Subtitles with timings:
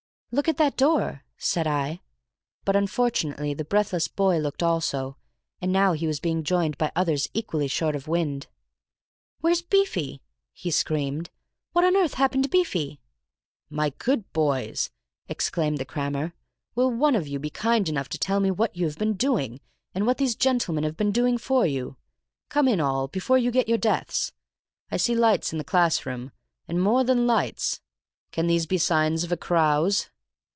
[0.33, 1.99] "Look at that door," said I.
[2.63, 5.17] But unfortunately the breathless boy looked also,
[5.61, 8.47] and now he was being joined by others equally short of wind.
[9.41, 10.21] "Where's Beefy?"
[10.53, 11.29] he screamed.
[11.73, 13.01] "What on earth's happened to Beefy?"
[13.69, 14.89] "My good boys,"
[15.27, 16.33] exclaimed the crammer,
[16.75, 19.59] "will one of you be kind enough to tell me what you've been doing,
[19.93, 21.97] and what these gentlemen have been doing for you?
[22.47, 24.31] Come in all, before you get your death.
[24.89, 26.31] I see lights in the class room,
[26.69, 27.81] and more than lights.
[28.31, 30.07] Can these be signs of a carouse?"